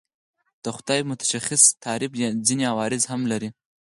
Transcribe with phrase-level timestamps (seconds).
[0.63, 2.11] د خدای متشخص تعریف
[2.47, 3.49] ځینې عوارض هم لري.